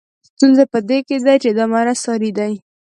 ستونزه 0.29 0.63
په 0.73 0.79
دې 0.89 0.99
کې 1.07 1.17
ده 1.25 1.33
چې 1.43 1.49
دا 1.57 1.65
مرض 1.73 1.97
ساري 2.05 2.31
دی. 2.37 2.53